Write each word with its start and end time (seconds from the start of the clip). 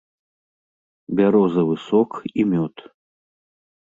Бярозавы 1.21 1.75
сок 1.87 2.11
і 2.39 2.49
мёд. 2.55 2.75